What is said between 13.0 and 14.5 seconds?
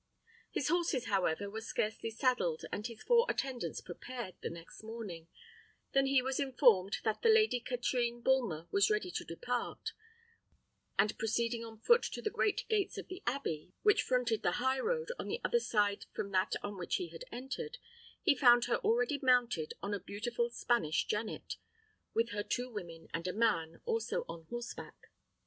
the abbey, which fronted